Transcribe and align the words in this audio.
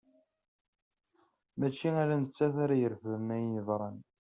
Mačči 1.57 1.89
ala 2.01 2.15
nettat 2.21 2.55
ara 2.63 2.75
irefden 2.83 3.33
ayen 3.35 3.55
yeḍran. 3.57 3.97